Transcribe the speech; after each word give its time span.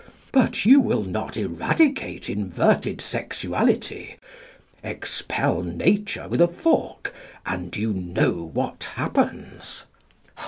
But 0.31 0.65
you 0.65 0.79
will 0.79 1.03
not 1.03 1.37
eradicate 1.37 2.27
inverted 2.27 2.99
sexuality. 3.01 4.15
Expel 4.83 5.61
nature 5.61 6.27
with 6.27 6.41
a 6.41 6.47
fork, 6.47 7.13
and 7.45 7.77
you 7.77 7.93
know 7.93 8.49
what 8.51 8.83
happens. 8.95 9.85